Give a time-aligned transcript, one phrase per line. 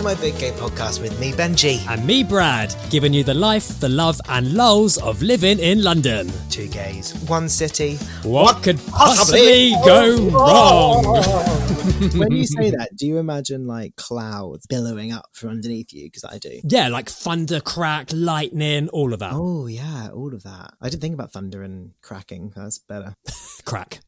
[0.00, 1.86] to my Big Gay podcast with me, Benji.
[1.86, 6.30] And me, Brad, giving you the life, the love, and lulls of living in London.
[6.48, 7.96] Two gays, one city.
[8.22, 11.04] What, could possibly go wrong?
[12.16, 16.04] when you say that, do you imagine like clouds billowing up from underneath you?
[16.04, 16.60] Because I do.
[16.64, 19.32] Yeah, like thunder, crack, lightning, all of that.
[19.34, 20.72] Oh yeah, all of that.
[20.80, 22.52] I didn't think about thunder and cracking.
[22.56, 23.14] That's better.
[23.64, 24.00] Crack.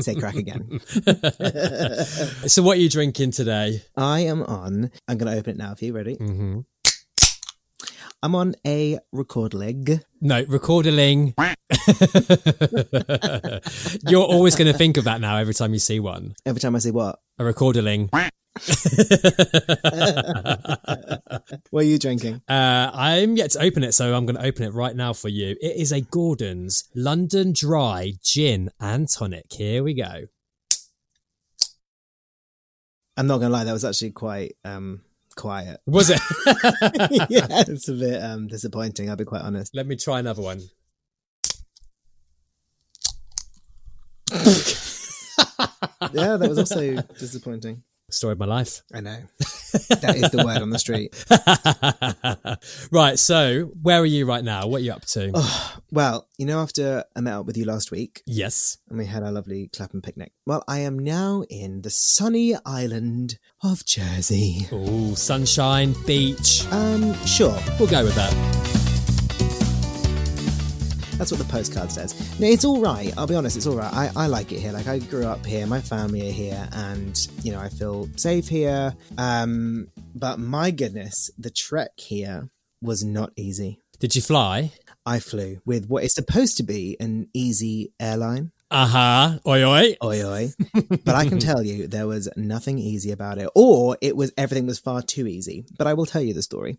[0.00, 0.80] Say crack again.
[2.46, 3.82] so, what are you drinking today?
[3.96, 4.69] I am on.
[5.08, 5.72] I'm going to open it now.
[5.72, 6.16] If you ready?
[6.16, 6.60] Mm-hmm.
[8.22, 10.02] I'm on a Rekorderlig.
[10.20, 11.32] No, Rekorderlig.
[14.10, 16.34] You're always going to think of that now every time you see one.
[16.44, 17.18] Every time I say what?
[17.38, 18.10] A Rekorderlig.
[21.70, 22.42] what are you drinking?
[22.46, 25.28] Uh, I'm yet to open it, so I'm going to open it right now for
[25.28, 25.56] you.
[25.60, 29.52] It is a Gordon's London Dry Gin and Tonic.
[29.52, 30.26] Here we go.
[33.16, 35.02] I'm not going to lie, that was actually quite um,
[35.36, 35.80] quiet.
[35.86, 36.20] Was it?
[37.30, 39.74] yeah, it's a bit um, disappointing, I'll be quite honest.
[39.74, 40.60] Let me try another one.
[46.12, 47.82] yeah, that was also disappointing.
[48.10, 48.82] Story of my life.
[48.92, 49.18] I know.
[50.00, 51.14] That is the word on the street.
[52.90, 54.66] right, so where are you right now?
[54.66, 55.32] What are you up to?
[55.42, 58.78] Oh, well, you know, after I met up with you last week yes.
[58.88, 63.38] and we had our lovely Clapham picnic, well, I am now in the sunny island
[63.62, 64.68] of Jersey.
[64.70, 66.64] Oh, sunshine, beach.
[66.70, 67.58] Um, sure.
[67.78, 68.79] We'll go with that.
[71.20, 72.40] That's what the postcard says.
[72.40, 73.12] No, it's all right.
[73.18, 73.92] I'll be honest, it's all right.
[73.92, 74.72] I, I like it here.
[74.72, 78.48] Like I grew up here, my family are here, and you know I feel safe
[78.48, 78.96] here.
[79.18, 82.48] Um, but my goodness, the trek here
[82.80, 83.80] was not easy.
[83.98, 84.72] Did you fly?
[85.04, 88.52] I flew with what is supposed to be an easy airline.
[88.70, 89.38] Uh huh.
[89.46, 89.96] Oi, oi.
[90.02, 90.52] Oi oi.
[91.04, 93.50] but I can tell you there was nothing easy about it.
[93.54, 95.66] Or it was everything was far too easy.
[95.76, 96.78] But I will tell you the story.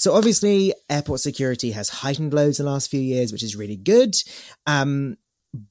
[0.00, 3.76] So obviously, airport security has heightened loads in the last few years, which is really
[3.76, 4.16] good.
[4.66, 5.18] Um,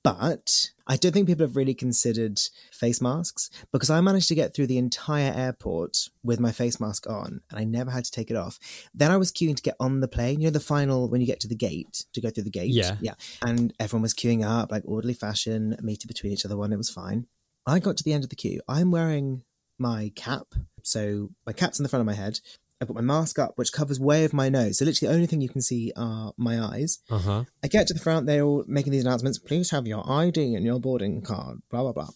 [0.04, 2.40] but I don't think people have really considered
[2.72, 7.10] face masks because I managed to get through the entire airport with my face mask
[7.10, 8.60] on and I never had to take it off.
[8.94, 10.42] Then I was queuing to get on the plane.
[10.42, 12.72] You know, the final when you get to the gate to go through the gate?
[12.72, 12.98] Yeah.
[13.02, 13.14] Yeah.
[13.42, 16.72] And everyone was queuing up like orderly fashion, meter between each other one.
[16.72, 17.26] It was fine.
[17.66, 18.62] I got to the end of the queue.
[18.68, 19.44] I'm wearing
[19.80, 20.54] my cap.
[20.84, 22.42] So my cap's in the front of my head.
[22.82, 24.78] I put my mask up, which covers way of my nose.
[24.78, 27.00] So literally, the only thing you can see are my eyes.
[27.10, 27.44] Uh huh.
[27.64, 29.38] I get to the front, they're all making these announcements.
[29.38, 32.10] Please have your ID and your boarding card, blah, blah, blah.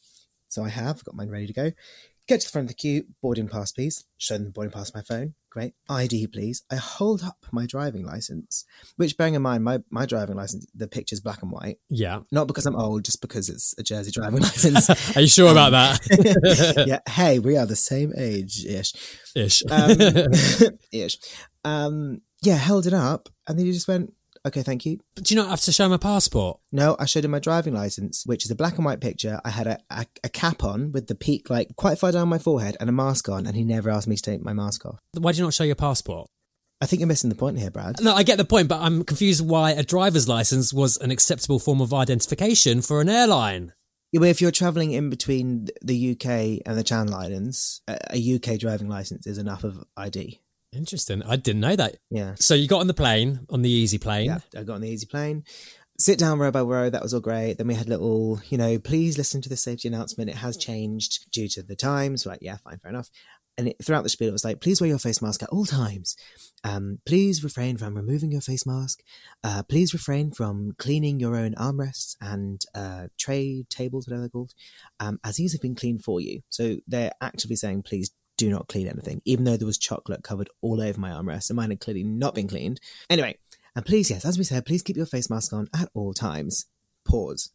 [0.48, 1.72] So I have got mine ready to go.
[2.26, 4.06] Get to the front of the queue, boarding pass, please.
[4.18, 5.34] Show them the boarding pass on my phone.
[5.50, 5.74] Great.
[5.90, 6.64] ID, please.
[6.72, 8.64] I hold up my driving license,
[8.96, 11.80] which, bearing in mind, my, my driving license, the picture's black and white.
[11.90, 12.22] Yeah.
[12.32, 15.16] Not because I'm old, just because it's a Jersey driving license.
[15.18, 16.86] Are you sure about that?
[16.88, 17.00] yeah.
[17.08, 18.94] Hey, we are the same age ish.
[19.36, 19.64] Ish.
[19.70, 19.92] Um,
[20.94, 21.18] ish.
[21.66, 24.14] Um, yeah, held it up, and then you just went,
[24.46, 25.00] okay, thank you.
[25.16, 26.60] But do you not have to show him a passport?
[26.72, 29.40] No, I showed him my driving license, which is a black and white picture.
[29.44, 32.38] I had a, a, a cap on with the peak like quite far down my
[32.38, 35.00] forehead and a mask on, and he never asked me to take my mask off.
[35.18, 36.30] Why do you not show your passport?
[36.82, 38.02] I think you're missing the point here, Brad.
[38.02, 41.58] No, I get the point, but I'm confused why a driver's license was an acceptable
[41.58, 43.72] form of identification for an airline.
[44.12, 48.88] Yeah, if you're travelling in between the UK and the Channel Islands, a UK driving
[48.88, 50.40] license is enough of ID.
[50.76, 51.24] Interesting.
[51.24, 51.98] I didn't know that.
[52.10, 52.36] Yeah.
[52.40, 54.26] So you got on the plane, on the easy plane.
[54.26, 55.44] Yeah, I got on the easy plane.
[56.00, 57.58] Sit down row by row, that was all great.
[57.58, 60.30] Then we had little, you know, please listen to the safety announcement.
[60.30, 62.26] It has changed due to the times.
[62.26, 63.10] Like, yeah, fine, fair enough.
[63.56, 65.66] And it, throughout the spiel, it was like, please wear your face mask at all
[65.66, 66.16] times.
[66.64, 69.04] Um, please refrain from removing your face mask.
[69.44, 74.54] Uh, please refrain from cleaning your own armrests and uh, tray tables, whatever they're called,
[75.00, 76.42] um, as these have been cleaned for you.
[76.50, 78.10] So they're actively saying, please
[78.44, 81.58] do not clean anything, even though there was chocolate covered all over my armrest and
[81.58, 82.80] mine had clearly not been cleaned.
[83.10, 83.38] Anyway,
[83.76, 86.68] and please, yes, as we said, please keep your face mask on at all times.
[87.06, 87.52] Pause.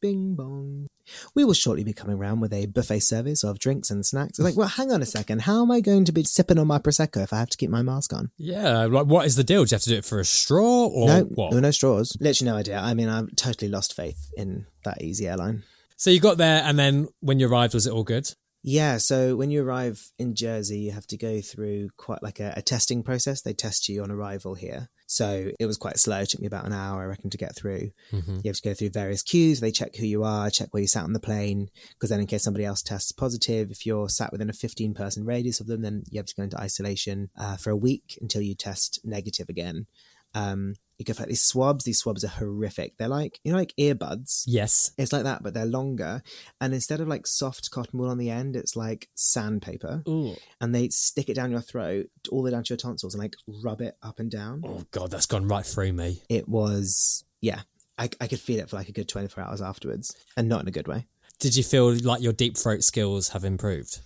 [0.00, 0.86] Bing bong.
[1.34, 4.38] We will shortly be coming round with a buffet service of drinks and snacks.
[4.38, 5.42] It's like, well, hang on a second.
[5.42, 7.70] How am I going to be sipping on my prosecco if I have to keep
[7.70, 8.30] my mask on?
[8.36, 9.64] Yeah, like what is the deal?
[9.64, 11.50] Do you have to do it for a straw or no, what?
[11.50, 12.16] there were no straws.
[12.20, 12.78] Literally no idea.
[12.78, 15.64] I mean, I've totally lost faith in that easy airline.
[15.96, 18.32] So you got there, and then when you arrived, was it all good?
[18.62, 22.54] Yeah, so when you arrive in Jersey, you have to go through quite like a,
[22.56, 23.40] a, testing process.
[23.40, 24.88] They test you on arrival here.
[25.06, 26.20] So it was quite slow.
[26.20, 27.92] It took me about an hour, I reckon, to get through.
[28.12, 28.40] Mm-hmm.
[28.42, 29.60] You have to go through various queues.
[29.60, 32.26] They check who you are, check where you sat on the plane, because then in
[32.26, 35.82] case somebody else tests positive, if you're sat within a 15 person radius of them,
[35.82, 39.48] then you have to go into isolation uh, for a week until you test negative
[39.48, 39.86] again.
[40.34, 41.84] Um, you go for like these swabs.
[41.84, 42.96] These swabs are horrific.
[42.96, 44.42] They're like you know like earbuds.
[44.46, 44.92] Yes.
[44.98, 46.22] It's like that, but they're longer.
[46.60, 50.02] And instead of like soft cotton wool on the end, it's like sandpaper.
[50.08, 50.34] Ooh.
[50.60, 53.22] And they stick it down your throat, all the way down to your tonsils, and
[53.22, 54.62] like rub it up and down.
[54.64, 56.22] Oh god, that's gone right through me.
[56.28, 57.60] It was, yeah,
[57.96, 60.68] I, I could feel it for like a good 24 hours afterwards, and not in
[60.68, 61.06] a good way.
[61.38, 64.00] Did you feel like your deep throat skills have improved?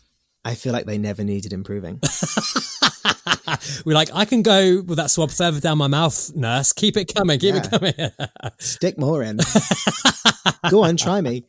[0.44, 2.00] I feel like they never needed improving.
[3.84, 6.72] We're like, I can go with that swab further down my mouth, nurse.
[6.72, 7.92] Keep it coming, keep it coming.
[8.58, 9.38] Stick more in.
[10.68, 11.44] Go on, try me.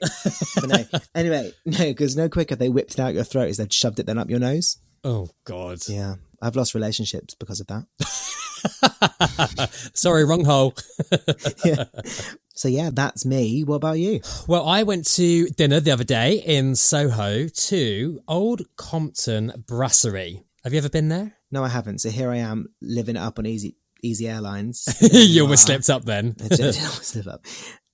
[0.56, 3.74] But no, anyway, no, because no quicker they whipped it out your throat is they'd
[3.74, 4.78] shoved it then up your nose.
[5.04, 5.80] oh god.
[5.88, 7.86] Yeah, I've lost relationships because of that.
[9.94, 10.74] Sorry, wrong hole.
[12.56, 13.63] So yeah, that's me.
[13.63, 14.21] What about you?
[14.48, 20.44] Well, I went to dinner the other day in Soho to Old Compton Brasserie.
[20.63, 21.33] Have you ever been there?
[21.51, 22.00] No, I haven't.
[22.00, 24.86] So here I am living up on Easy Easy Airlines.
[25.12, 26.36] you almost slipped up then.
[26.44, 27.44] I did- almost up.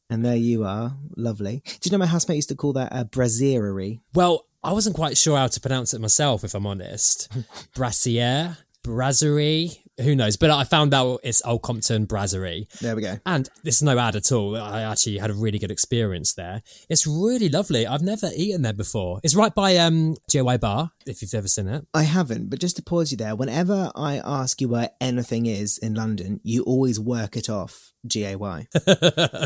[0.10, 1.62] And there you are, lovely.
[1.66, 4.02] Do you know my housemate used to call that a brasserie?
[4.14, 7.32] well, I wasn't quite sure how to pronounce it myself, if I'm honest.
[7.76, 10.38] Brassiere, Brasserie, who knows?
[10.38, 12.68] But I found out it's Old Compton Brasserie.
[12.82, 13.20] There we go.
[13.26, 14.56] And this is no ad at all.
[14.58, 16.62] I actually had a really good experience there.
[16.90, 17.86] It's really lovely.
[17.88, 19.20] I've never eaten there before.
[19.24, 21.86] It's right by um G A Y Bar, if you've ever seen it.
[21.94, 25.78] I haven't, but just to pause you there, whenever I ask you where anything is
[25.78, 28.68] in London, you always work it off G A Y.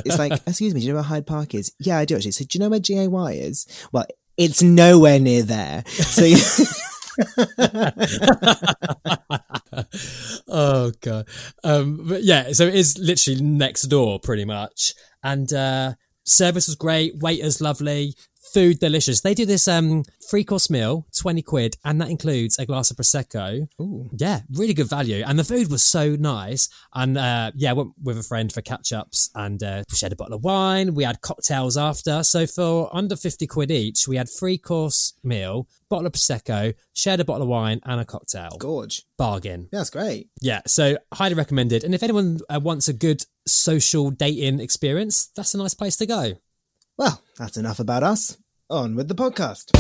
[0.06, 1.74] It's like, excuse me, do you know where Hyde Park is?
[1.80, 2.32] Yeah, I do actually.
[2.32, 3.66] So do you know where G A Y is?
[3.92, 4.06] Well,
[4.38, 5.84] it's nowhere near there.
[5.88, 6.38] So you-
[10.48, 11.28] oh god.
[11.64, 14.94] Um but yeah so it is literally next door pretty much.
[15.24, 15.94] And uh
[16.26, 18.16] service was great waiters lovely
[18.54, 22.66] food delicious they do this um three course meal 20 quid and that includes a
[22.66, 24.10] glass of prosecco Ooh.
[24.18, 27.94] yeah really good value and the food was so nice and uh yeah I went
[28.02, 31.22] with a friend for catch ups and uh shared a bottle of wine we had
[31.22, 36.14] cocktails after so for under 50 quid each we had three course meal bottle of
[36.14, 39.04] prosecco shared a bottle of wine and a cocktail gorge.
[39.18, 40.30] bargain Yeah, that's great.
[40.42, 41.84] yeah, so highly recommended.
[41.84, 46.06] And if anyone uh, wants a good social dating experience, that's a nice place to
[46.06, 46.34] go.
[46.98, 48.38] Well, that's enough about us.
[48.70, 49.72] On with the podcast.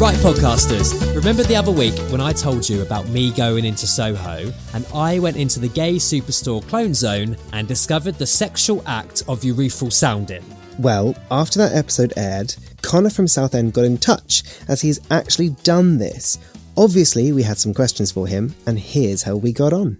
[0.00, 4.50] Right, podcasters, remember the other week when I told you about me going into Soho
[4.72, 9.42] and I went into the gay superstore clone zone and discovered the sexual act of
[9.42, 10.42] urethral sounding?
[10.78, 15.98] Well, after that episode aired, Connor from Southend got in touch as he's actually done
[15.98, 16.38] this.
[16.76, 19.98] Obviously, we had some questions for him, and here's how we got on.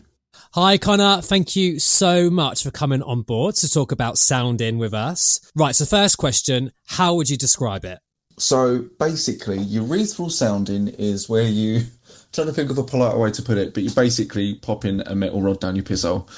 [0.54, 1.20] Hi, Connor.
[1.20, 5.40] Thank you so much for coming on board to talk about sounding with us.
[5.54, 7.98] Right, so first question How would you describe it?
[8.38, 11.82] So basically, urethral sounding is where you
[12.32, 15.02] trying to think of a polite way to put it, but you basically pop in
[15.02, 16.30] a metal rod down your piss hole.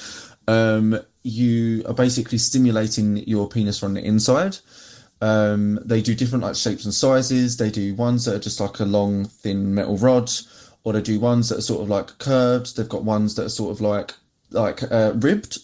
[0.45, 4.57] Um, you are basically stimulating your penis from the inside.
[5.21, 7.55] Um, they do different like shapes and sizes.
[7.55, 10.29] They do ones that are just like a long, thin metal rod,
[10.83, 12.75] or they do ones that are sort of like curved.
[12.75, 14.13] They've got ones that are sort of like
[14.51, 15.59] like uh, ribbed.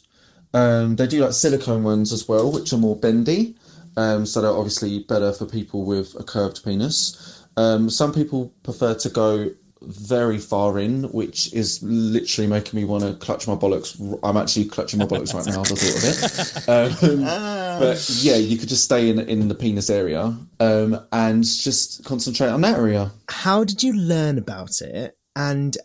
[0.54, 3.56] Um, they do like silicone ones as well, which are more bendy.
[3.98, 7.46] Um, so they're obviously better for people with a curved penis.
[7.58, 9.52] Um, some people prefer to go
[9.82, 14.20] very far in, which is literally making me want to clutch my bollocks.
[14.24, 15.62] I'm actually clutching my bollocks right now.
[15.62, 17.18] as I thought of it.
[17.20, 22.04] Um, but yeah, you could just stay in in the penis area um, and just
[22.06, 23.12] concentrate on that area.
[23.30, 25.18] How did you learn about it?
[25.36, 25.78] And,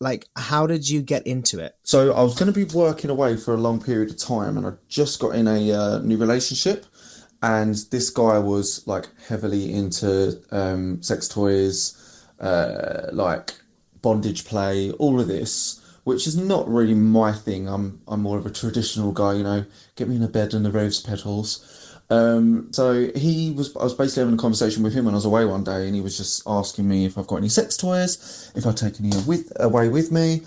[0.00, 1.74] like, how did you get into it?
[1.82, 4.66] So I was going to be working away for a long period of time, and
[4.66, 6.86] I just got in a uh, new relationship,
[7.42, 12.00] and this guy was like heavily into um, sex toys,
[12.40, 13.54] uh, like
[14.02, 17.68] bondage play, all of this, which is not really my thing.
[17.68, 19.64] I'm I'm more of a traditional guy, you know,
[19.96, 21.90] get me in a bed and the rose petals.
[22.10, 25.24] Um, so he was, I was basically having a conversation with him when I was
[25.24, 28.52] away one day, and he was just asking me if I've got any sex toys,
[28.54, 30.42] if I'd take any with, away with me,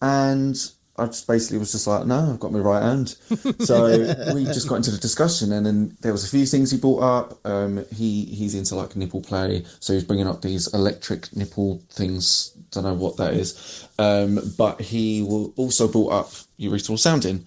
[0.00, 0.56] and
[1.02, 3.16] I just basically was just like, no, I've got my right hand.
[3.62, 3.86] So
[4.34, 7.02] we just got into the discussion, and then there was a few things he brought
[7.02, 7.38] up.
[7.46, 12.50] Um, he he's into like nipple play, so he's bringing up these electric nipple things.
[12.70, 17.44] Don't know what that is, um, but he will also brought up urethral sounding,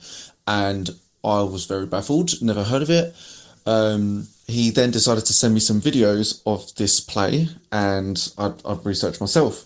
[0.47, 0.89] and
[1.23, 3.15] I was very baffled, never heard of it.
[3.65, 8.77] Um, he then decided to send me some videos of this play, and I, I
[8.83, 9.65] researched myself.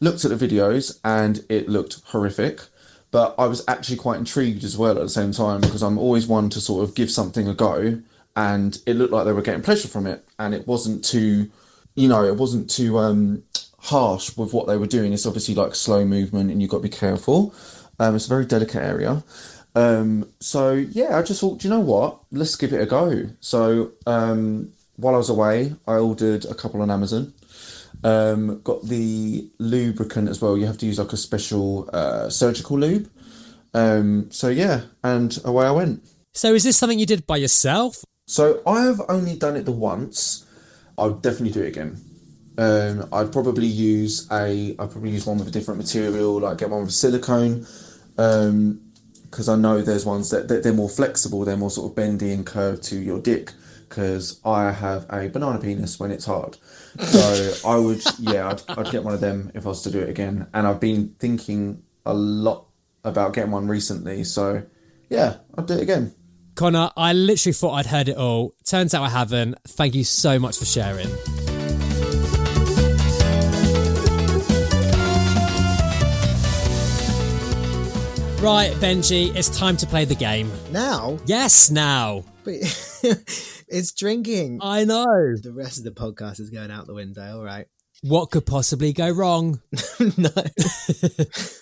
[0.00, 2.60] Looked at the videos, and it looked horrific.
[3.10, 6.26] But I was actually quite intrigued as well at the same time because I'm always
[6.26, 8.00] one to sort of give something a go,
[8.36, 11.50] and it looked like they were getting pleasure from it, and it wasn't too,
[11.94, 13.42] you know, it wasn't too um,
[13.78, 15.12] harsh with what they were doing.
[15.12, 17.54] It's obviously like slow movement, and you've got to be careful.
[17.98, 19.24] Um, it's a very delicate area.
[19.74, 22.20] Um, so yeah, I just thought, you know what?
[22.30, 23.28] Let's give it a go.
[23.40, 27.32] So um, while I was away, I ordered a couple on Amazon.
[28.04, 30.56] Um, got the lubricant as well.
[30.56, 33.10] You have to use like a special uh, surgical lube.
[33.74, 36.02] Um, so yeah, and away I went.
[36.32, 38.04] So is this something you did by yourself?
[38.26, 40.46] So I have only done it the once.
[40.96, 42.00] I would definitely do it again.
[42.58, 44.70] Um, I'd probably use a.
[44.78, 47.66] I'd probably use one with a different material, like get one with silicone,
[48.16, 52.32] because I know there's ones that, that they're more flexible, they're more sort of bendy
[52.32, 53.52] and curved to your dick.
[53.88, 56.56] Because I have a banana penis when it's hard,
[57.00, 60.00] so I would, yeah, I'd, I'd get one of them if I was to do
[60.00, 60.46] it again.
[60.52, 62.66] And I've been thinking a lot
[63.04, 64.62] about getting one recently, so
[65.08, 66.14] yeah, I'd do it again.
[66.54, 68.52] Connor, I literally thought I'd heard it all.
[68.64, 69.56] Turns out I haven't.
[69.66, 71.08] Thank you so much for sharing.
[78.40, 80.50] Right, Benji, it's time to play the game.
[80.70, 82.22] Now, Yes, now.
[82.48, 82.54] But
[83.68, 84.60] it's drinking.
[84.62, 85.04] I know.
[85.04, 87.38] The rest of the podcast is going out the window.
[87.38, 87.66] All right.
[88.02, 89.60] What could possibly go wrong?
[90.16, 90.30] no.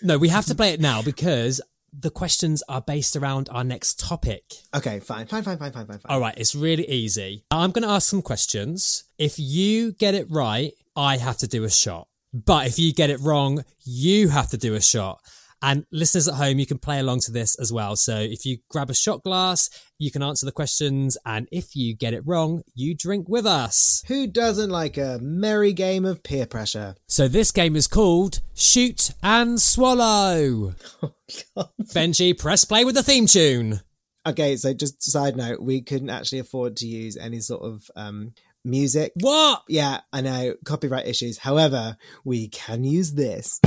[0.02, 1.60] No, we have to play it now because
[1.98, 4.44] the questions are based around our next topic.
[4.74, 5.00] Okay.
[5.00, 5.26] Fine.
[5.26, 5.42] Fine.
[5.42, 5.58] Fine.
[5.58, 5.72] Fine.
[5.72, 5.86] Fine.
[5.86, 5.98] Fine.
[5.98, 6.12] Fine.
[6.14, 7.44] All right, it's really easy.
[7.50, 9.04] I'm going to ask some questions.
[9.18, 12.06] If you get it right, I have to do a shot.
[12.32, 15.20] But if you get it wrong, you have to do a shot.
[15.62, 17.96] And listeners at home, you can play along to this as well.
[17.96, 21.16] So if you grab a shot glass, you can answer the questions.
[21.24, 24.02] And if you get it wrong, you drink with us.
[24.06, 26.96] Who doesn't like a merry game of peer pressure?
[27.06, 30.74] So this game is called Shoot and Swallow.
[31.94, 33.80] Benji, press play with the theme tune.
[34.26, 38.32] Okay, so just side note, we couldn't actually afford to use any sort of um,
[38.64, 39.12] music.
[39.20, 39.62] What?
[39.68, 41.38] Yeah, I know, copyright issues.
[41.38, 43.60] However, we can use this.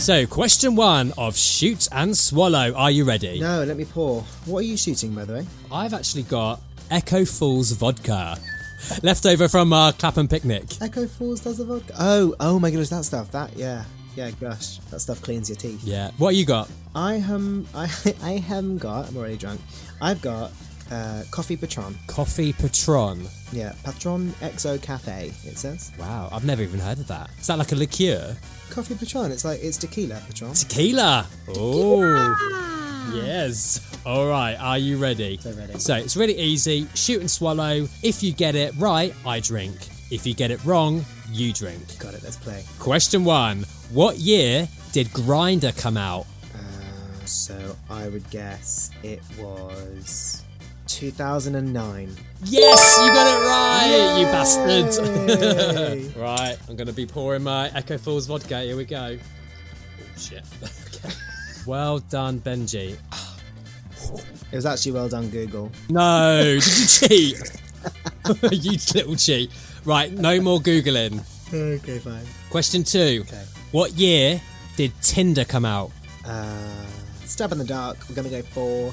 [0.00, 2.72] So, question one of Shoot and Swallow.
[2.72, 3.38] Are you ready?
[3.38, 4.22] No, let me pour.
[4.46, 5.46] What are you shooting, by the way?
[5.70, 8.38] I've actually got Echo Falls vodka.
[9.02, 10.64] Leftover from our Clapham picnic.
[10.80, 11.94] Echo Falls does the vodka.
[11.98, 13.30] Oh, oh my goodness, that stuff.
[13.32, 13.84] That, yeah.
[14.16, 14.78] Yeah, gosh.
[14.90, 15.84] That stuff cleans your teeth.
[15.84, 16.12] Yeah.
[16.16, 16.70] What you got?
[16.94, 17.84] I um I
[18.22, 19.60] I haven't got I'm already drunk.
[20.00, 20.50] I've got
[20.90, 21.94] uh coffee patron.
[22.06, 23.26] Coffee Patron.
[23.52, 25.92] Yeah, Patron XO Cafe, it says.
[25.98, 27.30] Wow, I've never even heard of that.
[27.38, 28.36] Is that like a liqueur?
[28.70, 30.54] Coffee Patron, it's like it's tequila Patron.
[30.54, 31.26] Tequila.
[31.48, 32.60] Oh.
[33.14, 33.80] Yes.
[34.06, 34.54] All right.
[34.54, 35.38] Are you ready?
[35.38, 35.78] So ready.
[35.78, 36.86] So it's really easy.
[36.94, 37.88] Shoot and swallow.
[38.02, 39.76] If you get it right, I drink.
[40.10, 41.98] If you get it wrong, you drink.
[41.98, 42.64] Got it, let's play.
[42.78, 43.64] Question one.
[43.92, 46.26] What year did Grindr come out?
[46.54, 50.39] Uh, so I would guess it was
[50.90, 52.16] 2009.
[52.44, 56.16] Yes, you got it right, you bastard.
[56.16, 58.60] Right, I'm going to be pouring my Echo Falls vodka.
[58.62, 59.16] Here we go.
[59.18, 60.44] Oh, shit.
[60.62, 61.14] okay.
[61.66, 62.96] Well done, Benji.
[64.50, 65.70] It was actually well done, Google.
[65.90, 67.60] No, did you cheat?
[68.64, 69.50] you little cheat.
[69.84, 71.20] Right, no more Googling.
[71.52, 72.24] Okay, fine.
[72.48, 73.24] Question two.
[73.28, 73.44] Okay.
[73.72, 74.40] What year
[74.76, 75.90] did Tinder come out?
[76.26, 76.86] Uh,
[77.24, 77.98] stab in the dark.
[78.08, 78.92] We're gonna go for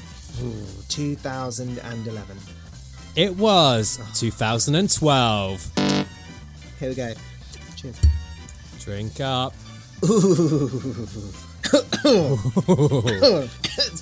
[0.88, 2.36] 2011.
[3.16, 5.70] It was 2012.
[6.78, 7.12] Here we go.
[7.76, 8.00] Cheers.
[8.80, 9.52] Drink up.
[10.02, 10.22] it's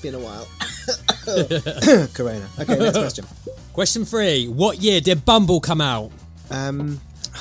[0.00, 0.46] been a while.
[2.14, 2.46] Corona.
[2.60, 3.24] Okay, next question.
[3.72, 4.46] Question three.
[4.48, 6.10] What year did Bumble come out?
[6.50, 7.00] Um,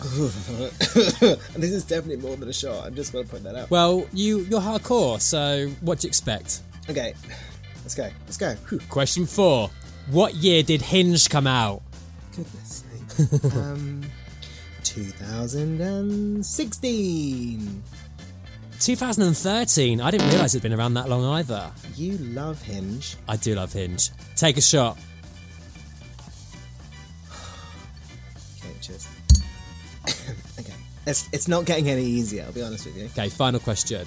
[0.00, 2.86] this is definitely more than a shot.
[2.86, 3.70] I'm just going to point that out.
[3.70, 6.62] Well, you you're hardcore, so what do you expect?
[6.88, 7.12] Okay,
[7.82, 8.08] let's go.
[8.24, 8.54] Let's go.
[8.70, 8.80] Whew.
[8.88, 9.68] Question four.
[10.10, 11.82] What year did Hinge come out?
[12.34, 12.84] Goodness
[13.18, 13.44] sake.
[13.54, 14.00] um,
[14.82, 17.82] 2016.
[18.80, 20.00] 2013.
[20.00, 21.70] I didn't realise it'd been around that long either.
[21.94, 23.16] You love Hinge.
[23.28, 24.10] I do love Hinge.
[24.36, 24.98] Take a shot.
[28.58, 29.06] Okay, cheers.
[30.58, 30.72] okay,
[31.06, 32.44] it's it's not getting any easier.
[32.44, 33.04] I'll be honest with you.
[33.06, 34.06] Okay, final question.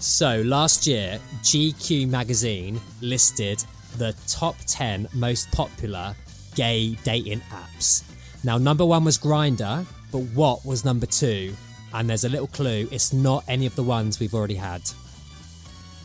[0.00, 3.64] So, last year, GQ magazine listed
[3.96, 6.14] the top 10 most popular
[6.54, 8.04] gay dating apps.
[8.44, 11.54] Now, number one was Grindr, but what was number two?
[11.94, 14.82] And there's a little clue it's not any of the ones we've already had.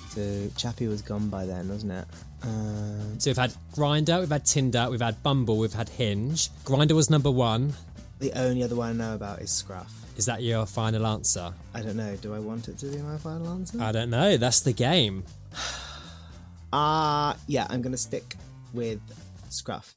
[0.09, 2.05] So Chappy was gone by then, wasn't it?
[2.43, 6.49] Uh, So, we've had Grindr, we've had Tinder, we've had Bumble, we've had Hinge.
[6.65, 7.73] Grindr was number one.
[8.19, 9.91] The only other one I know about is Scruff.
[10.15, 11.51] Is that your final answer?
[11.73, 12.15] I don't know.
[12.17, 13.81] Do I want it to be my final answer?
[13.81, 14.37] I don't know.
[14.37, 15.23] That's the game.
[16.71, 18.35] Ah, uh, yeah, I'm gonna stick
[18.73, 18.99] with
[19.49, 19.95] Scruff.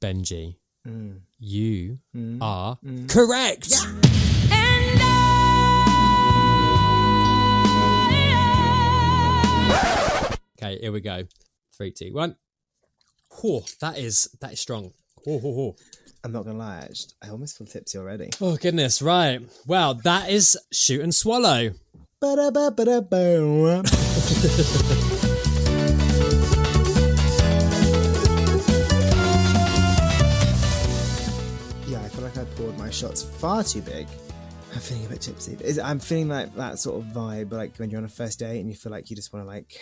[0.00, 1.20] Benji, Mm.
[1.40, 2.38] you Mm.
[2.40, 2.78] are
[3.08, 3.74] correct.
[10.58, 11.24] Okay, here we go.
[11.76, 12.36] Three, two, one.
[13.40, 14.92] Whew, that is that is strong.
[15.24, 15.76] Whew, whew, whew.
[16.24, 18.30] I'm not gonna lie, I, just, I almost feel tipsy already.
[18.40, 19.40] Oh goodness, right.
[19.66, 21.72] Well, that is shoot and swallow.
[31.86, 34.08] Yeah, I feel like I poured my shots far too big.
[34.74, 35.56] I'm feeling a bit tipsy.
[35.80, 38.68] I'm feeling like that sort of vibe, like when you're on a first date and
[38.68, 39.80] you feel like you just want to like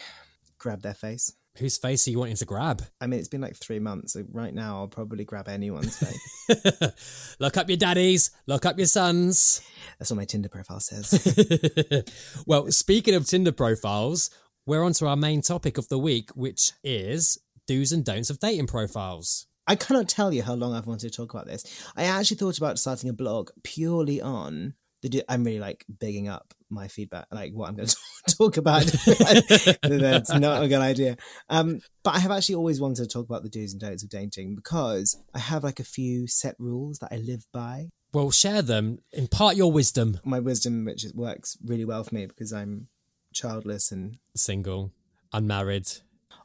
[0.64, 1.30] grab their face.
[1.59, 2.83] Whose face are you wanting to grab?
[2.99, 7.37] I mean, it's been like three months, so right now I'll probably grab anyone's face.
[7.38, 9.61] look up your daddies, look up your sons.
[9.99, 12.02] That's what my Tinder profile says.
[12.47, 14.30] well, speaking of Tinder profiles,
[14.66, 18.40] we're on to our main topic of the week, which is do's and don'ts of
[18.40, 19.47] dating profiles.
[19.66, 21.64] I cannot tell you how long I've wanted to talk about this.
[21.94, 24.75] I actually thought about starting a blog purely on.
[25.08, 27.88] Do- I'm really like bigging up my feedback, like what I'm going
[28.26, 28.82] to talk about.
[29.82, 31.16] That's not a good idea.
[31.49, 34.11] Um, but I have actually always wanted to talk about the do's and don'ts of
[34.11, 37.88] dating because I have like a few set rules that I live by.
[38.12, 40.20] Well, share them, impart your wisdom.
[40.25, 42.88] My wisdom, which works really well for me because I'm
[43.32, 44.92] childless and Single,
[45.32, 45.90] unmarried.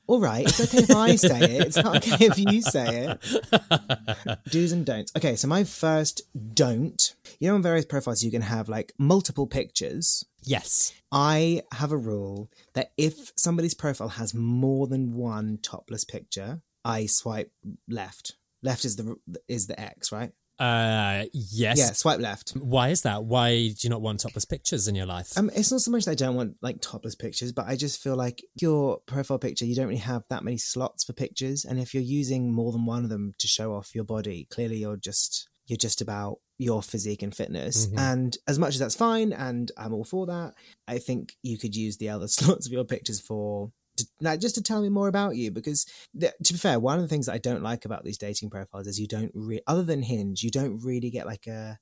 [0.10, 0.44] All right.
[0.44, 1.68] It's okay if I say it.
[1.68, 4.40] It's not okay if you say it.
[4.50, 5.12] Do's and don'ts.
[5.16, 6.24] Okay, so my first
[6.56, 7.00] don't.
[7.40, 10.26] You know, on various profiles, you can have like multiple pictures.
[10.42, 10.94] Yes.
[11.12, 17.06] I have a rule that if somebody's profile has more than one topless picture, I
[17.06, 17.52] swipe
[17.88, 18.36] left.
[18.64, 19.16] Left is the
[19.48, 20.32] is the X, right?
[20.60, 21.78] Uh, yes.
[21.78, 22.52] Yeah, swipe left.
[22.52, 23.24] Why is that?
[23.24, 25.38] Why do you not want topless pictures in your life?
[25.38, 28.02] Um, it's not so much that I don't want like topless pictures, but I just
[28.02, 31.80] feel like your profile picture, you don't really have that many slots for pictures, and
[31.80, 34.98] if you're using more than one of them to show off your body, clearly you're
[34.98, 37.88] just you're just about your physique and fitness.
[37.88, 38.00] Mhm.
[38.00, 40.56] And as much as that's fine, and I'm all for that,
[40.88, 42.28] I think you could use the other
[42.64, 43.72] slots of your pictures for.
[44.00, 45.86] To, like just to tell me more about you because
[46.20, 48.50] th- to be fair one of the things that i don't like about these dating
[48.50, 49.34] profiles is you don't
[49.68, 51.80] other than hinge you don't really get like a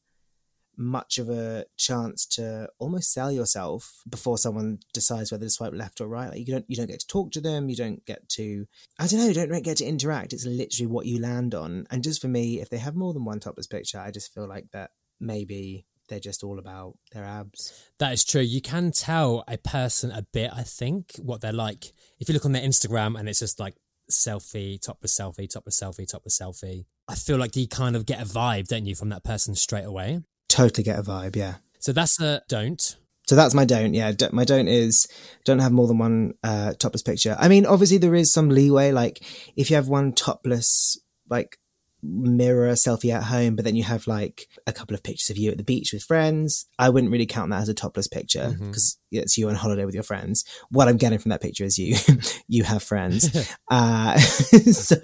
[0.77, 5.99] much of a chance to almost sell yourself before someone decides whether to swipe left
[5.99, 6.29] or right.
[6.29, 8.67] Like you don't you don't get to talk to them, you don't get to
[8.99, 10.33] I don't know, you don't get to interact.
[10.33, 11.87] It's literally what you land on.
[11.89, 14.47] And just for me, if they have more than one topless picture, I just feel
[14.47, 17.73] like that maybe they're just all about their abs.
[17.99, 18.41] That is true.
[18.41, 21.93] You can tell a person a bit, I think, what they're like.
[22.19, 23.75] If you look on their Instagram and it's just like
[24.09, 28.25] selfie, topless selfie, topless selfie, topless selfie, I feel like you kind of get a
[28.25, 30.21] vibe, don't you, from that person straight away.
[30.49, 31.55] Totally get a vibe, yeah.
[31.79, 32.97] So that's a don't.
[33.27, 33.93] So that's my don't.
[33.93, 35.07] Yeah, my don't is
[35.43, 37.35] don't have more than one uh, topless picture.
[37.37, 38.91] I mean, obviously there is some leeway.
[38.91, 39.21] Like
[39.57, 40.97] if you have one topless,
[41.29, 41.57] like
[42.01, 45.51] mirror selfie at home, but then you have like a couple of pictures of you
[45.51, 48.67] at the beach with friends, I wouldn't really count that as a topless picture mm-hmm.
[48.67, 50.45] because it's you on holiday with your friends.
[50.69, 51.95] What I'm getting from that picture is you,
[52.47, 53.55] you have friends.
[53.71, 54.97] uh, so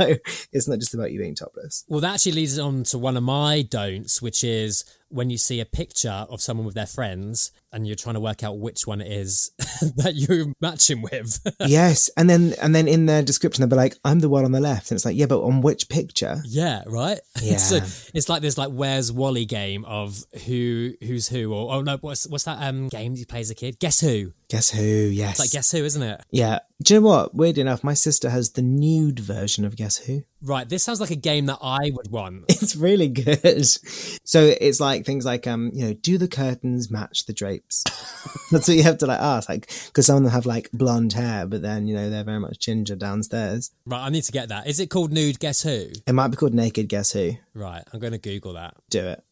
[0.52, 1.86] it's not just about you being topless.
[1.88, 5.60] Well, that actually leads on to one of my don'ts, which is when you see
[5.60, 9.00] a picture of someone with their friends and you're trying to work out which one
[9.00, 9.52] it is
[9.98, 11.40] that you're matching with.
[11.60, 14.52] yes, and then and then in their description they'll be like, "I'm the one on
[14.52, 17.20] the left," and it's like, "Yeah, but on which picture?" yeah, right.
[17.42, 17.58] Yeah.
[17.58, 17.78] so
[18.14, 22.28] it's like this like where's Wally game of who who's who or oh no what's
[22.28, 23.80] what's that um game you play as a kid?
[23.80, 24.34] Guess who?
[24.50, 24.84] Guess who?
[24.84, 25.32] Yes.
[25.32, 26.22] It's like guess who, isn't it?
[26.30, 26.60] Yeah.
[26.82, 27.34] Do you know what?
[27.34, 30.24] Weird enough, my sister has the nude version of Guess Who.
[30.42, 30.68] Right.
[30.70, 32.46] This sounds like a game that I would want.
[32.50, 33.66] It's really good.
[33.66, 37.84] So it's like things like, um, you know, do the curtains match the drapes?
[38.52, 41.14] That's what you have to like ask, like, because some of them have like blonde
[41.14, 43.72] hair, but then you know they're very much ginger downstairs.
[43.86, 44.06] Right.
[44.06, 44.68] I need to get that.
[44.68, 45.88] Is it called Nude Guess Who?
[46.06, 47.34] It might be called Naked Guess Who.
[47.54, 47.84] Right.
[47.92, 48.76] I'm going to Google that.
[48.90, 49.24] Do it.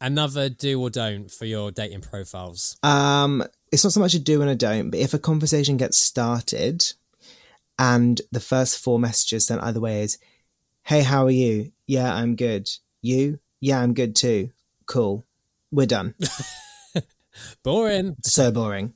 [0.00, 2.78] Another do or don't for your dating profiles.
[2.82, 5.98] Um, it's not so much a do and a don't, but if a conversation gets
[5.98, 6.84] started
[7.78, 10.18] and the first four messages sent either way is,
[10.84, 11.72] Hey, how are you?
[11.86, 12.68] Yeah, I'm good.
[13.02, 13.38] You?
[13.60, 14.50] Yeah, I'm good too.
[14.86, 15.26] Cool.
[15.70, 16.14] We're done.
[17.62, 18.16] Boring.
[18.22, 18.94] so boring.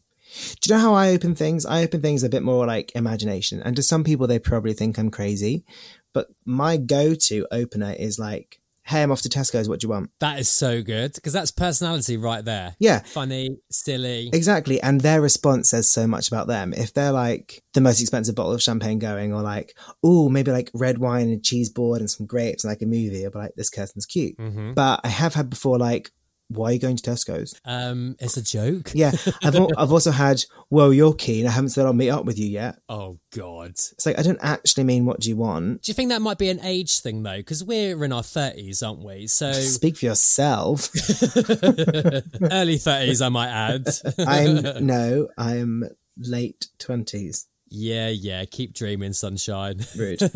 [0.60, 1.64] Do you know how I open things?
[1.64, 3.62] I open things a bit more like imagination.
[3.62, 5.64] And to some people, they probably think I'm crazy.
[6.12, 9.68] But my go to opener is like, hey, I'm off to Tesco's.
[9.68, 10.10] What do you want?
[10.20, 12.76] That is so good because that's personality right there.
[12.78, 14.30] Yeah, Funny, silly.
[14.32, 14.80] exactly.
[14.80, 16.72] And their response says so much about them.
[16.72, 20.70] If they're like the most expensive bottle of champagne going, or like, oh, maybe like
[20.74, 23.54] red wine and cheese board and some grapes and like a movie, I'll be like,
[23.56, 24.36] this Kirsten's cute.
[24.38, 26.10] hmm But I have had before like,
[26.48, 27.58] why are you going to Tesco's?
[27.64, 28.92] Um, it's a joke.
[28.94, 31.46] Yeah, I've al- I've also had, well, you're keen.
[31.46, 32.78] I haven't said I'll meet up with you yet.
[32.88, 33.70] Oh God.
[33.70, 35.82] It's like I don't actually mean what do you want.
[35.82, 37.36] Do you think that might be an age thing though?
[37.36, 39.26] Because we're in our thirties, aren't we?
[39.26, 40.90] So Speak for yourself.
[42.52, 43.88] early thirties, I might add.
[44.18, 45.84] I'm no, I'm
[46.16, 47.46] late twenties.
[47.68, 48.44] Yeah, yeah.
[48.44, 49.80] Keep dreaming, sunshine.
[49.96, 50.20] Rude.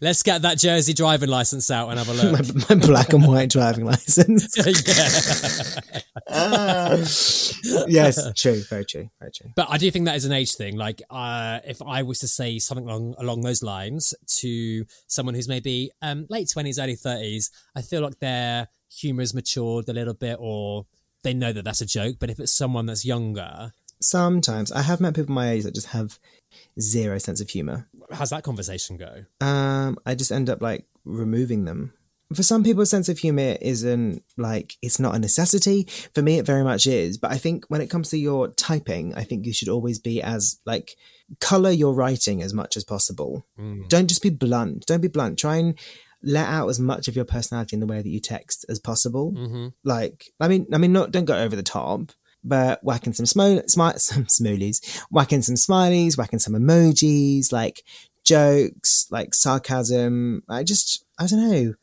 [0.00, 2.68] Let's get that Jersey driving license out and have a look.
[2.70, 4.56] my black and white driving license.
[6.28, 7.84] yeah.
[7.88, 9.50] yes, true, very true, very true.
[9.56, 10.76] But I do think that is an age thing.
[10.76, 15.48] Like, uh, if I was to say something along along those lines to someone who's
[15.48, 20.14] maybe um, late twenties, early thirties, I feel like their humor has matured a little
[20.14, 20.86] bit, or
[21.24, 22.16] they know that that's a joke.
[22.20, 25.88] But if it's someone that's younger, Sometimes I have met people my age that just
[25.88, 26.18] have
[26.80, 27.88] zero sense of humor.
[28.10, 29.24] how's that conversation go?
[29.40, 31.92] Um, I just end up like removing them.
[32.34, 35.86] For some people, sense of humor isn't like it's not a necessity.
[36.14, 37.18] For me, it very much is.
[37.18, 40.22] But I think when it comes to your typing, I think you should always be
[40.22, 40.96] as like
[41.40, 43.44] color your writing as much as possible.
[43.58, 43.86] Mm.
[43.88, 44.86] Don't just be blunt.
[44.86, 45.38] Don't be blunt.
[45.38, 45.78] Try and
[46.22, 49.32] let out as much of your personality in the way that you text as possible.
[49.32, 52.12] hmm Like, I mean, I mean, not don't go over the top,
[52.44, 57.84] but whacking some smo- smi- some smoolies, whacking some smileys, whacking some emojis, like
[58.24, 60.42] jokes, like sarcasm.
[60.48, 61.74] I just, I don't know.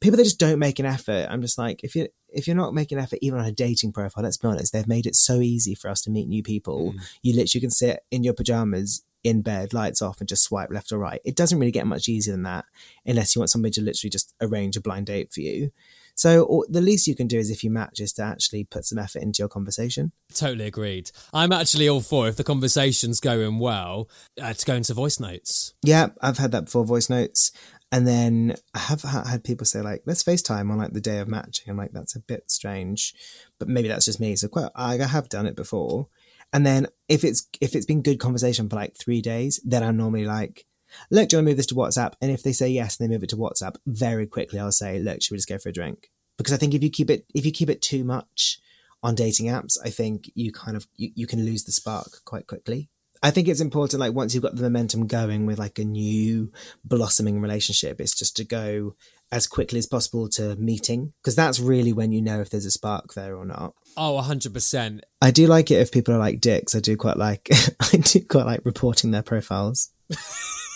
[0.00, 1.26] People that just don't make an effort.
[1.30, 3.92] I'm just like, if you if you're not making an effort even on a dating
[3.92, 6.92] profile, let's be honest, they've made it so easy for us to meet new people.
[6.92, 7.00] Mm.
[7.22, 10.92] You literally can sit in your pajamas in bed, lights off, and just swipe left
[10.92, 11.20] or right.
[11.24, 12.64] It doesn't really get much easier than that,
[13.04, 15.72] unless you want somebody to literally just arrange a blind date for you.
[16.20, 18.84] So or the least you can do is if you match is to actually put
[18.84, 20.12] some effort into your conversation.
[20.34, 21.10] Totally agreed.
[21.32, 25.72] I'm actually all for if the conversation's going well uh, to go into voice notes.
[25.82, 27.52] Yeah, I've had that before, voice notes.
[27.90, 31.28] And then I have had people say like, let's FaceTime on like the day of
[31.28, 31.70] matching.
[31.70, 33.14] I'm like, that's a bit strange,
[33.58, 34.36] but maybe that's just me.
[34.36, 36.08] So quite, I have done it before.
[36.52, 39.96] And then if it's, if it's been good conversation for like three days, then I'm
[39.96, 40.66] normally like,
[41.10, 42.14] look, do you want to move this to WhatsApp?
[42.20, 44.98] And if they say yes and they move it to WhatsApp, very quickly I'll say,
[44.98, 46.10] look, should we just go for a drink?
[46.36, 48.60] Because I think if you keep it, if you keep it too much
[49.02, 52.46] on dating apps, I think you kind of, you, you can lose the spark quite
[52.46, 52.88] quickly.
[53.22, 56.50] I think it's important, like once you've got the momentum going with like a new
[56.84, 58.94] blossoming relationship, it's just to go
[59.32, 62.70] as quickly as possible to meeting because that's really when you know if there's a
[62.70, 63.74] spark there or not.
[63.96, 65.00] Oh, 100%.
[65.20, 66.74] I do like it if people are like dicks.
[66.74, 67.48] I do quite like,
[67.80, 69.90] I do quite like reporting their profiles.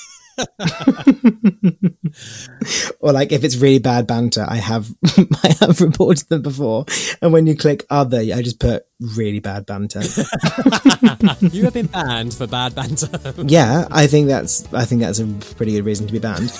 [3.00, 4.88] or like if it's really bad banter, I have
[5.42, 6.86] I have reported them before,
[7.22, 10.00] and when you click other, I just put really bad banter.
[11.40, 13.08] you have been banned for bad banter.
[13.44, 16.52] yeah, I think that's I think that's a pretty good reason to be banned.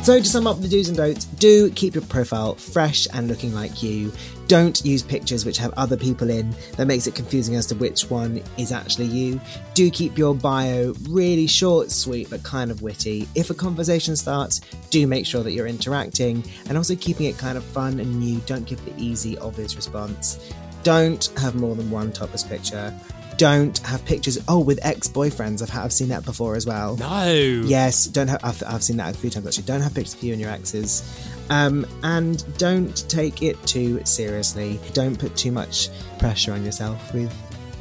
[0.06, 3.56] So to sum up the do's and don'ts, do keep your profile fresh and looking
[3.56, 4.13] like you.
[4.47, 6.55] Don't use pictures which have other people in.
[6.77, 9.41] That makes it confusing as to which one is actually you.
[9.73, 13.27] Do keep your bio really short, sweet, but kind of witty.
[13.34, 17.58] If a conversation starts, do make sure that you're interacting and also keeping it kind
[17.58, 18.39] of fun and new.
[18.41, 20.53] Don't give the easy, obvious response.
[20.84, 22.93] Don't have more than one topless picture.
[23.38, 24.38] Don't have pictures.
[24.48, 26.95] Oh, with ex-boyfriends, I've I've seen that before as well.
[26.98, 27.26] no.
[27.65, 28.39] Yes, don't have.
[28.43, 29.63] I've, I've seen that a few times actually.
[29.65, 31.04] Don't have pictures of you and your exes,
[31.50, 34.80] um, and don't take it too seriously.
[34.93, 37.34] Don't put too much pressure on yourself with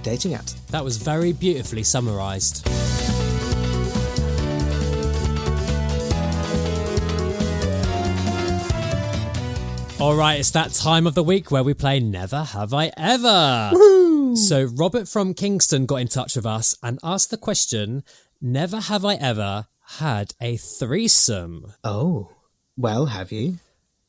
[0.02, 0.54] dating apps.
[0.68, 2.66] That was very beautifully summarised.
[10.00, 13.70] All right, it's that time of the week where we play Never Have I Ever.
[14.34, 18.02] So, Robert from Kingston got in touch with us and asked the question
[18.40, 19.66] Never have I ever
[19.98, 21.72] had a threesome?
[21.84, 22.30] Oh,
[22.76, 23.58] well, have you?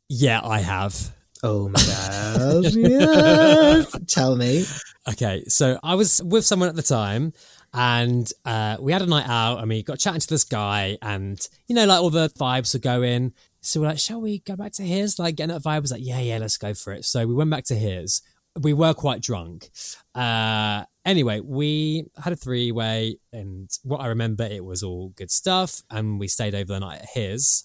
[0.10, 1.14] Yeah, I have.
[1.44, 3.96] Oh my gosh, yes!
[4.08, 4.66] Tell me.
[5.12, 7.34] Okay, so I was with someone at the time,
[7.74, 11.48] and uh, we had a night out, and we got chatting to this guy, and
[11.68, 13.34] you know, like all the vibes were going.
[13.62, 15.18] So we're like, shall we go back to his?
[15.18, 17.04] Like, getting that vibe was like, yeah, yeah, let's go for it.
[17.04, 18.22] So we went back to his.
[18.62, 19.70] We were quite drunk.
[20.14, 25.32] Uh, anyway, we had a three way, and what I remember, it was all good
[25.32, 27.64] stuff, and we stayed over the night at his.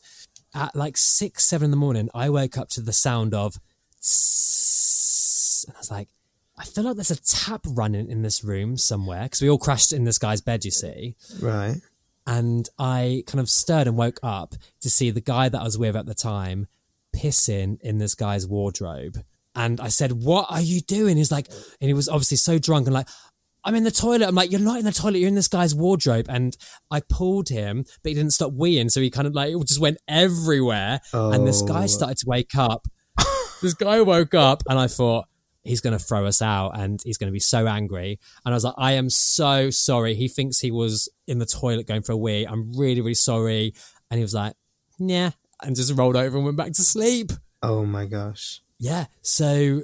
[0.53, 3.61] At like six, seven in the morning, I woke up to the sound of,
[4.01, 6.09] tss, and I was like,
[6.59, 9.93] I feel like there's a tap running in this room somewhere because we all crashed
[9.93, 11.17] in this guy's bed, you see.
[11.41, 11.77] Right.
[12.27, 15.79] And I kind of stirred and woke up to see the guy that I was
[15.79, 16.67] with at the time
[17.17, 19.25] pissing in this guy's wardrobe.
[19.55, 21.17] And I said, What are you doing?
[21.17, 21.49] He's like,
[21.81, 23.09] and he was obviously so drunk and like,
[23.65, 24.27] I'm in the toilet.
[24.29, 25.19] I'm like, You're not in the toilet.
[25.19, 26.27] You're in this guy's wardrobe.
[26.29, 26.57] And
[26.91, 28.91] I pulled him, but he didn't stop weeing.
[28.91, 31.01] So he kind of like, it just went everywhere.
[31.13, 31.87] And this guy Oh.
[31.87, 32.87] started to wake up.
[33.63, 35.27] this guy woke up and I thought,
[35.63, 38.19] He's going to throw us out and he's going to be so angry.
[38.47, 40.15] And I was like, I am so sorry.
[40.15, 42.47] He thinks he was in the toilet going for a wee.
[42.49, 43.75] I'm really, really sorry.
[44.11, 44.55] And he was like,
[44.99, 45.33] Yeah.
[45.63, 47.33] And just rolled over and went back to sleep.
[47.63, 48.63] Oh my gosh.
[48.81, 49.07] Yeah.
[49.23, 49.83] So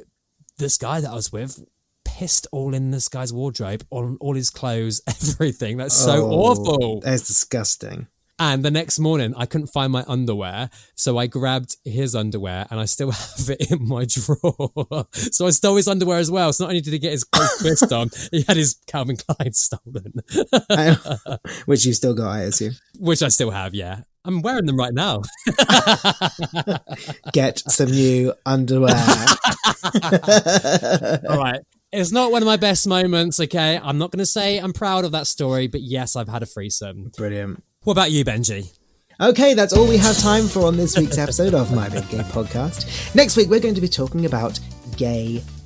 [0.59, 1.63] this guy that I was with
[2.05, 5.77] pissed all in this guy's wardrobe, on all his clothes, everything.
[5.77, 7.01] That's so Oh, awful.
[7.01, 8.07] That's disgusting.
[8.39, 10.69] And the next morning, I couldn't find my underwear.
[10.95, 15.07] So I grabbed his underwear and I still have it in my drawer.
[15.13, 16.53] so I stole his underwear as well.
[16.53, 19.53] So not only did he get his clothes pissed on, he had his Calvin Klein
[19.55, 20.13] stolen,
[21.67, 22.75] Which you still got, I assume.
[22.99, 23.75] which I still have.
[23.75, 24.01] Yeah.
[24.27, 25.23] I'm wearing them right now.
[27.33, 28.95] Get some new underwear.
[31.31, 31.61] All right.
[31.93, 33.81] It's not one of my best moments, okay?
[33.83, 36.47] I'm not going to say I'm proud of that story, but yes, I've had a
[36.47, 37.13] threesome.
[37.17, 37.63] Brilliant.
[37.85, 38.77] What about you, Benji?
[39.21, 42.19] Okay, that's all we have time for on this week's episode of My Big Gay
[42.19, 43.15] Podcast.
[43.15, 44.59] Next week, we're going to be talking about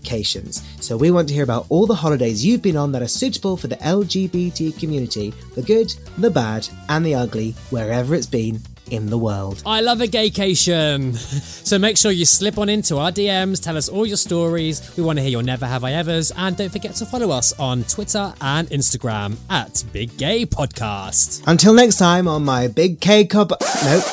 [0.03, 0.63] gaycations.
[0.83, 3.57] So we want to hear about all the holidays you've been on that are suitable
[3.57, 8.61] for the LGBT community, the good, the bad, and the ugly, wherever it's been
[8.91, 9.63] in the world.
[9.65, 11.17] I love a gaycation.
[11.71, 14.97] So make sure you slip on into our DMs, tell us all your stories.
[14.97, 16.33] We want to hear your never have I evers.
[16.37, 21.45] And don't forget to follow us on Twitter and Instagram at Big Gay Podcast.
[21.47, 23.53] Until next time on my Big K Cop.
[23.85, 24.05] Nope.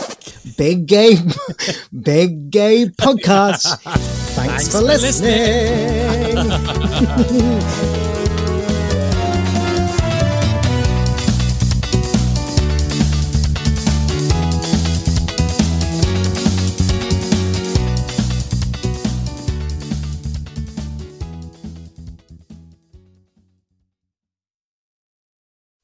[0.56, 1.16] Big Gay.
[2.02, 3.80] Big Gay Podcast.
[3.82, 6.38] Thanks, Thanks for for listening.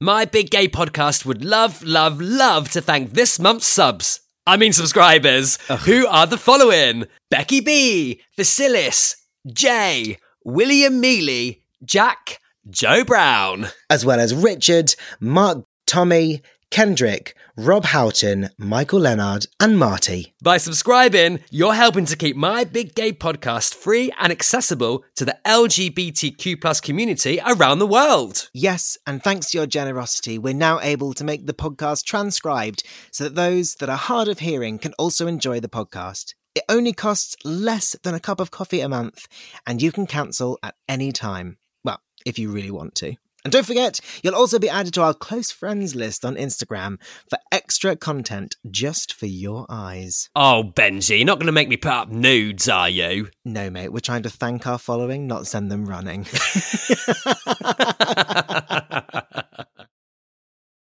[0.04, 4.20] My Big Gay Podcast would love, love, love to thank this month's subs.
[4.46, 9.14] I mean subscribers, who are the following Becky B, Vasilis,
[9.50, 13.68] Jay, William Mealy, Jack, Joe Brown.
[13.88, 16.42] as well as Richard, Mark, Tommy,
[16.74, 20.34] Kendrick, Rob Houghton, Michael Leonard, and Marty.
[20.42, 25.38] By subscribing, you're helping to keep my Big Gay Podcast free and accessible to the
[25.46, 28.50] LGBTQ plus community around the world.
[28.52, 32.82] Yes, and thanks to your generosity, we're now able to make the podcast transcribed
[33.12, 36.34] so that those that are hard of hearing can also enjoy the podcast.
[36.56, 39.28] It only costs less than a cup of coffee a month,
[39.64, 41.58] and you can cancel at any time.
[41.84, 43.14] Well, if you really want to.
[43.44, 47.38] And don't forget, you'll also be added to our close friends list on Instagram for
[47.52, 50.30] extra content just for your eyes.
[50.34, 53.28] Oh, Benji, you're not going to make me put up nudes, are you?
[53.44, 56.22] No, mate, we're trying to thank our following, not send them running.